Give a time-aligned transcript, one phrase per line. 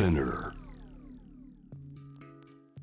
[0.00, 0.52] Spinner.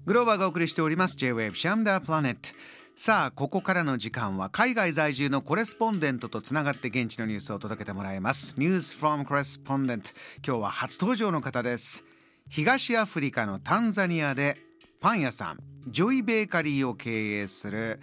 [0.05, 1.17] グローバーがお送りしております。
[1.17, 2.49] J-Wave シャムダープラネット
[2.95, 8.53] さあここからの時間は海外在住のコレスポンデントとつながって現地のニュースを届けてもらいます。
[8.59, 10.11] ニュース from コレスポンデント
[10.47, 12.03] 今日は初登場の方です。
[12.49, 14.55] 東アフリカのタンザニアで
[15.01, 15.57] パン屋さん
[15.87, 17.99] ジョイベーカリーを経営する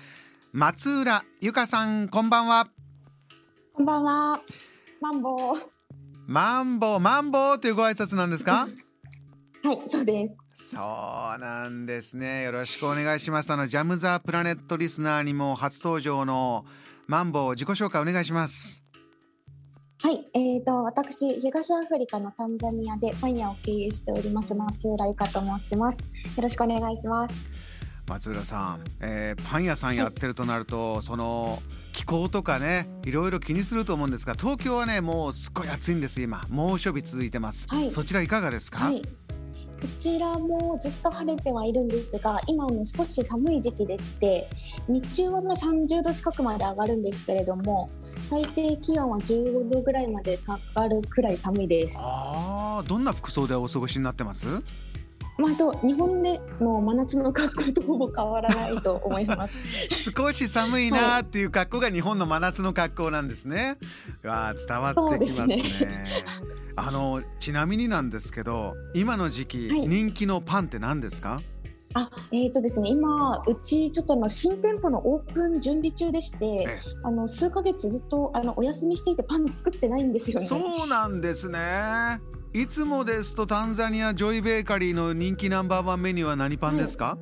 [0.52, 2.66] 松浦由香さんこんばんは。
[3.74, 4.40] こんばんは。
[5.00, 5.54] マンボウ。
[6.26, 8.66] マンボウマンボウというご挨拶なんですか？
[9.64, 10.36] はい、そうです。
[10.74, 12.42] そうなんですね。
[12.42, 13.50] よろしくお願いします。
[13.50, 16.66] あのジャムザプラネットリスナーにも初登場の
[17.06, 18.84] マンボウ自己紹介お願いします。
[20.02, 25.96] はい、えーと、私、東アフリカのタンザニアでパン屋を経営しております松浦由香と申します。
[25.96, 27.34] よろしくお願いします。
[28.06, 31.62] 松浦さん、えーパン屋さんやってるとなると、その
[31.94, 36.44] 気候とかね、いろいろ気にすると思うんですが、東京はね、もうすっごい暑いんです今。
[36.50, 37.66] 猛暑日続いてます。
[37.70, 38.80] はいそちらいかがですか？
[38.84, 39.00] はい。
[39.84, 44.48] こちらもずっと晴れてはいるんですが、今も少し寒い時期でして、
[44.88, 51.98] 日中はまあ30度近くまで上がるんですけれども、最低気温は15度ぐらいまで下がるくらい寒いです。
[52.00, 54.46] あ、どんな服装でお過ごしになってます？
[55.36, 59.54] まあ、あと日本での真夏の格好とほぼ変わらないと思います。
[60.16, 63.76] 少し寒いなーっていう格好が日本の真夏の格好なんですね。
[64.22, 65.62] わあ伝わってきますね。
[66.24, 71.40] そう あのちなみになんですけど今の時期、はい人気のパンって何ですか？
[71.96, 76.66] あ、えーとですね、今うちちょっとあの新店舗のオープン準備中でしてえ、
[77.04, 80.46] あの数ヶ月ずっとあのお休みしていてパン作ってないんですよね。
[80.46, 81.58] そうなんですね。
[82.56, 87.18] いつもですとタンザニアジョイベーカリーの人気ナンバーワンメニューは何パンですか？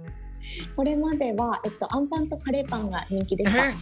[0.76, 3.64] これまではえっとアンパンとカレーパンが人気でした。
[3.64, 3.76] えはい、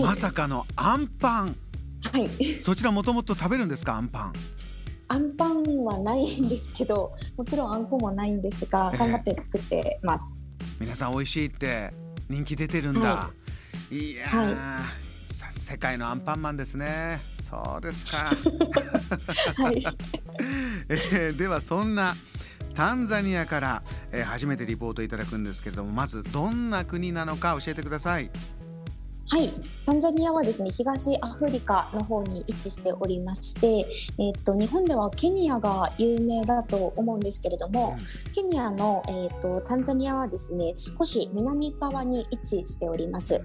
[0.00, 1.56] まさかのアンパン。
[2.10, 2.54] はい。
[2.62, 3.96] そちらもともと食べるんですか？
[3.96, 4.32] アンパン？
[5.08, 10.38] アンパンはないんですけど、もちろんあんこもないんですが、ええ頑張って作ってます。
[10.80, 11.92] 皆さん美味しいって
[12.30, 13.30] 人気出てるんだ。、は
[13.90, 14.56] いやー、
[15.34, 17.20] さ世界のアンパンマンですね。
[17.52, 18.30] そうですか。
[19.62, 19.84] はい。
[20.88, 22.16] えーではそんな
[22.74, 28.30] タンザニアから、えー初めてリポートいただくんですけれどもまずどんな国なのか教えてください。
[29.28, 29.50] はい、
[29.86, 33.86] タンザニアはですね東アフリカの方に位置しておりまして、
[34.18, 37.96] えっと日本ではケニアが有名だと思うんですけれども、
[38.34, 43.40] ケニアの、えっとタンザニアはですね少し南側に位置しております。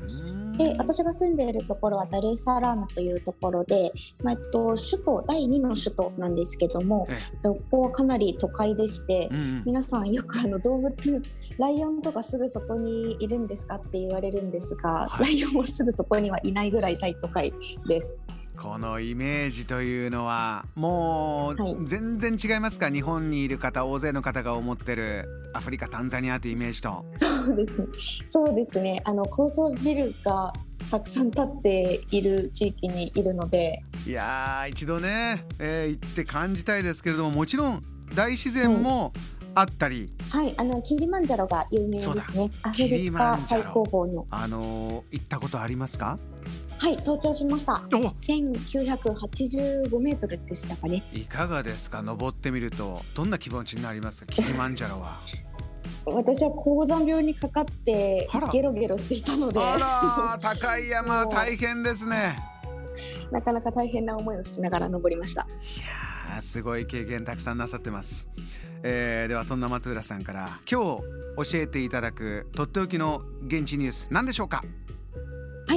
[0.57, 3.91] で私が住んでいるところはダルエサラームというところで、
[4.23, 7.37] まあえっと、首都第2の首都なんですけども、ええ。
[7.37, 9.63] っとここはかなり都会でして、うんうん。
[9.65, 11.23] 皆さんよくあの動物
[11.57, 15.25] ライオンとかすぐそこにいるんですかって言われるんですが、はい。
[15.25, 17.53] ライオンはすぐそこにはいないぐらい大都会
[17.87, 18.19] です。
[18.59, 22.89] このイメージというのはもはいう全然違いますか？
[22.89, 27.05] 日本にいる方大勢の方が思ってるアフリカタンザニアというイメージと。
[27.17, 27.87] そうですね。
[28.27, 29.01] そうですね。
[29.05, 30.51] あの高層ビルが
[30.89, 37.83] たくさん建っている地域にいるので、いやー一度ね、えー行って感じたいですけれどももちろん
[38.15, 39.13] 大自然も
[39.53, 42.49] あったり、はい、あのキリマンジャロが有名ですね。
[42.63, 44.27] アフキリリマンジャロカ最高峰の。
[44.29, 46.17] あのー行ったことありますか？
[46.79, 47.73] はい、登頂しました。
[47.73, 51.03] お1985メートルでしたかね。
[51.11, 52.01] いかがですか？
[52.01, 54.31] 登ってみるとどんな気持ちになりますか？
[54.31, 55.17] キリマンジャロは。
[56.05, 62.37] 私は高山病にかかってゲロゲロしていたので、あら 高い山大変ですね。
[63.31, 65.41] なかなか大変な思いをしながら登りました。
[65.41, 65.45] い
[66.31, 68.29] やーすごい経験たくさんなさってます。
[68.83, 71.01] えーではそんな松浦さんから今日
[71.51, 74.63] 教えていただくとっておきの現地ニュース何でしょうか？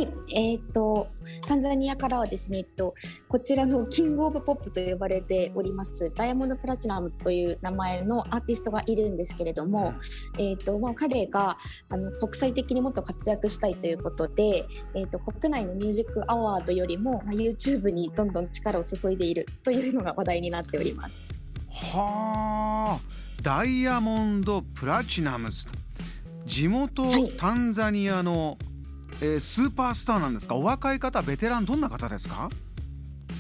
[0.01, 1.09] はい、えーっと
[1.47, 2.95] タンザニアからはですね、えっと
[3.29, 9.93] こちらのキングオブポップと呼ばれておりますダイヤモンドプラチナムという名前のアーティストがいるんですけれども、
[10.39, 11.59] えーっとまあ彼が
[11.91, 21.17] あの国際的にもっと活躍したいということで、えーっと国内のミュージックアワードよりも、まあ、YouTube にどんどん力を注いでいるというのが話題になっております。
[21.93, 23.01] はあ。
[23.43, 25.75] ダイヤモンドプラチナムズと。
[26.47, 27.31] 地元はい。
[27.37, 28.57] タンザニアの、
[29.23, 30.55] えースーパースターなんですか？
[30.55, 32.49] お若い方ベテランどんな方ですか？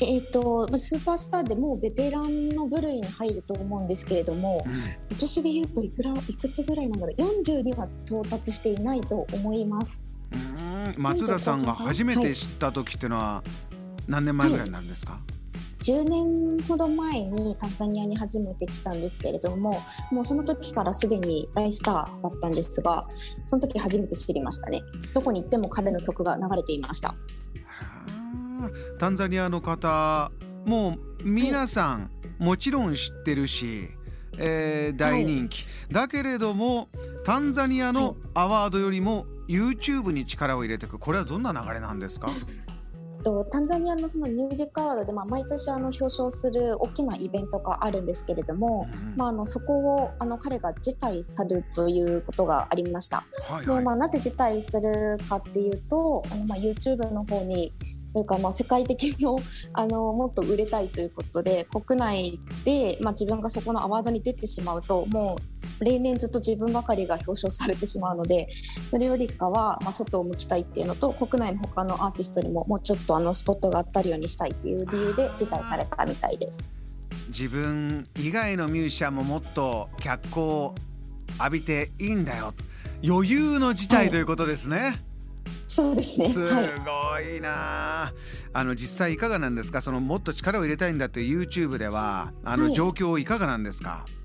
[0.02, 4.64] えー、とまあスーパースターでもうベテランの部類に入ると思うんですけれども、
[5.10, 10.02] 私で言うといくらいくつぐらいなんだろう？40には到達していないと思います。
[10.32, 11.02] うん。
[11.02, 13.42] 松田さんが初めて知った時っていうのは
[14.08, 15.20] 何年前ぐらいなんですか、
[15.82, 19.80] 10年ほど前にタンザニアに初めて来たんですけれども
[20.12, 23.06] もうその時からすでに大スターだったんですが
[23.46, 24.82] その時初めて知りましたね。
[25.14, 27.08] どこに行っても彼の曲が流れていました。
[27.08, 27.14] は
[28.66, 30.30] あタンザニアの方
[30.66, 33.88] もう皆さん、もちろん知ってるし、
[34.38, 36.88] えー、大人気、はい、だけれども
[37.24, 40.98] タンザニアのアワードよりも YouTube に力を入れていく。
[40.98, 42.28] これはどんな流れなんですか？
[43.22, 53.24] とタンザニアのそのミュージックアワードで、まあ、毎年あの表彰する大きなイベントがあるんですけれども、うん、まあ、あのそこをあの彼が辞退さるということがありました。
[53.50, 57.72] はいはい、でまあ、なぜ辞退するかっていうとあの、まあ、YouTube の方に
[58.12, 59.38] というかまあ世界的の
[59.72, 65.36] あのもっと売れたいということで国内で、まあ、自分がそこのアワードに出てしまうとも
[65.80, 68.48] う例年ずっと自分ばかりが表彰されてしまうので
[68.88, 76.58] それよりかは、まあ、外を向きたいっていうのと国内の他のアーティストにももうちょっとあのスポットが当たるようにしたいっていう理由で辞退されたみたいです。
[77.28, 80.74] 自分以外のミュージシャンももっと脚光を
[81.38, 82.54] 浴びていいんだよ
[83.04, 84.76] 余裕の事態ということですね。
[84.76, 85.09] はい
[85.80, 86.28] そうですね。
[86.28, 88.14] すごいな、はい、
[88.52, 89.80] あの実際いかがなんですか？
[89.80, 93.90] そのもっと力を入れたいんだっていう YouTube ではあの状況いかがなんですか？
[93.90, 94.19] はい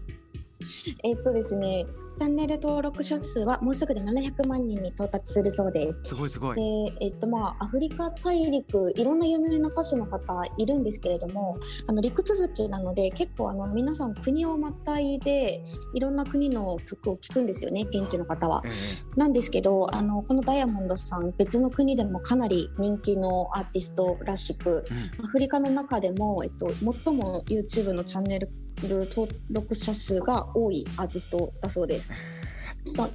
[1.04, 1.86] えっとですね、
[2.18, 6.02] チャンネル登録者数はもうすぐで700万人に到達するそうです。
[6.04, 6.56] すごいすごい。
[6.56, 11.58] で、えっとまあアフリカ大陸いろんな有名な歌手の方いるんですけれども、
[11.88, 15.64] あの陸続きなので結構あの皆さん国をまたいで
[15.94, 18.62] いろんな国の曲を聴くんですよね、現地の方は。
[18.66, 24.86] えー、なんですけど、あのこのダイヤモンドさん別の国でもかなり人気のアーティストらしく、
[25.20, 28.50] うん、アフリカの中でもえっと最も YouTube のチャンネル
[28.88, 32.12] 登録者数が多いアーティストだそうです。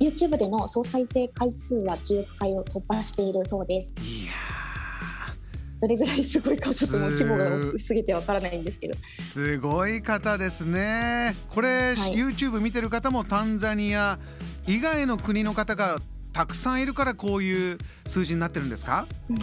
[0.01, 3.93] YouTube での総再生回数は10億回を突破しているそうです。
[4.03, 4.33] いや
[5.81, 8.97] どれぐらいすごいかちょっともう規模が大きすぎてわからないんですけど。
[9.03, 11.35] すごい方ですね。
[11.49, 14.19] これ、はい、YouTube 見てる方もタンザニア
[14.67, 15.99] 以外の国の方が
[16.33, 19.39] たくさんいるからこういう数字になってるんですか、うん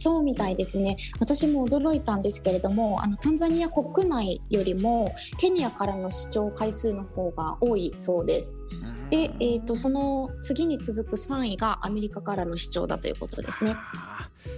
[0.00, 8.58] そうみたいですね私も驚いたんですけれどもあのタンザニア国内よりもケニアからの視聴回数の方が多いそうです。
[9.10, 13.74] で、えーと、その次に続く3位がアメリカからの視聴だということですね。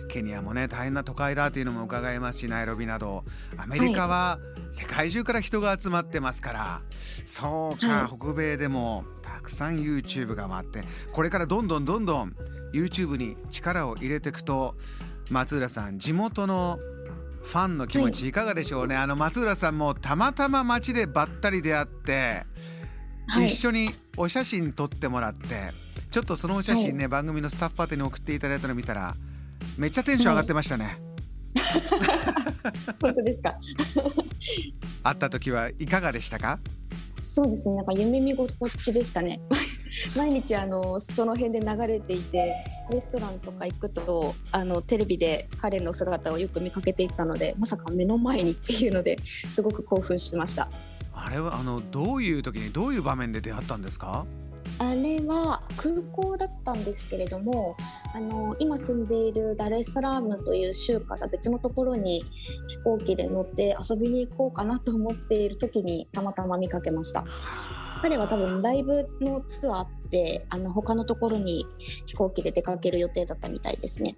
[0.09, 3.25] ケニアもね大変な都会だというのも伺いますしナイロビなど
[3.57, 4.39] アメリカは
[4.71, 12.37] 世界中から人が集まってますから、はい、そうか、はい、北米でもたくさん YouTube が回ってこれからどんどんどんどん
[12.73, 14.77] YouTube に力を入れていくと
[15.33, 16.79] 松浦さん地元の
[17.43, 18.33] ファンの気持ちい。
[18.33, 22.45] かがでしょうね、はい、あの松浦さんもたまたま街でばったり出会って、
[23.27, 25.49] はい、一緒にお写真撮ってもらって
[26.11, 29.15] ちょっとそのお写真ね、はい、番組のスタッフ宛てに送っていただいたの見たら
[29.77, 30.99] めっちゃテンション上がってましたね。
[33.01, 33.55] 本当ですか？
[35.03, 36.59] 会った時はいかがでしたか？
[37.19, 37.77] そうですね。
[37.77, 39.41] なんか夢見心地でしたね
[40.17, 42.55] 毎日あのその辺で流れていて
[42.91, 50.69] レストランとか行くとあのテレビで彼の姿をよく見かけていったのでまさか目の前にっていうのですごく興奮しました。
[51.15, 54.25] あれはあのどういう時にどういう場面で出会ったんですか？
[54.79, 57.77] あれは空港だったんですけれども
[58.15, 62.25] あの今住んでいるダレスラームという州から別のところに
[62.69, 67.25] 飛行機で乗って遊びに行こうかなと思っている時にたまたま見かけました。
[68.03, 74.17] 彼は多分ライブのツアーってあの他のところに飛行機で出かける予定だったみたいですね。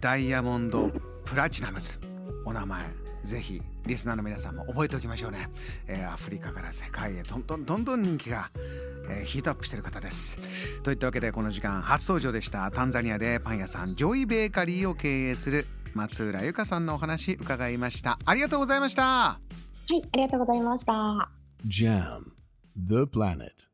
[0.00, 0.90] ダイヤモンド
[1.24, 2.00] プラチナムズ。
[2.44, 2.84] お名前
[3.22, 5.48] ぜひリスナーの皆さんも覚えておきましょうね、
[5.86, 8.50] えー、アフリカから世界へどんどんどんどん人気が、
[9.08, 10.82] えー、ヒートアップしてる方です。
[10.82, 18.18] といったわけでこの時間初登場でしたタンザニアでパン屋さんジョイベーカリーを経営する松浦由香さんのお話伺いました。
[18.24, 19.02] ありがとうございました。
[19.04, 19.38] は
[19.88, 21.30] いありがとうございました。
[21.68, 22.41] JAM
[22.74, 23.66] The Planet